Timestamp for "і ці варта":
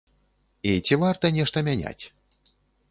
0.69-1.33